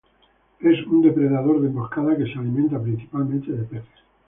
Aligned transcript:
Es 0.61 0.83
un 0.87 1.03
depredador 1.03 1.61
de 1.61 1.67
emboscada 1.67 2.17
que 2.17 2.25
se 2.25 2.39
alimenta 2.39 2.81
principalmente 2.81 3.51
de 3.51 3.65
peces. 3.65 3.99